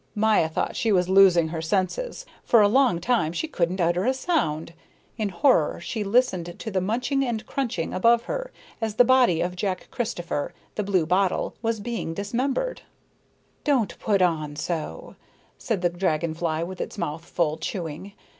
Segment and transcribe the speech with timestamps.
[0.15, 2.25] Maya thought she was losing her senses.
[2.43, 4.73] For a long time she couldn't utter a sound.
[5.15, 8.51] In horror she listened to the munching and crunching above her
[8.81, 12.81] as the body of Jack Christopher the blue bottle was being dismembered.
[13.63, 15.17] "Don't put on so,"
[15.59, 18.13] said the dragon fly with its mouth full, chewing.